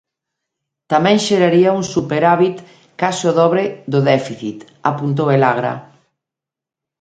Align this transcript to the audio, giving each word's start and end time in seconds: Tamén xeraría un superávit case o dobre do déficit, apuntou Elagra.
Tamén 0.91 1.17
xeraría 1.25 1.75
un 1.79 1.83
superávit 1.93 2.55
case 3.01 3.23
o 3.31 3.35
dobre 3.41 3.63
do 3.91 3.99
déficit, 4.11 4.57
apuntou 4.91 5.27
Elagra. 5.37 5.73